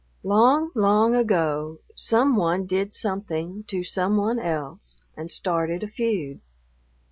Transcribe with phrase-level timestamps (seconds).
[0.23, 6.41] Long, long ago some one did something to some one else and started a feud.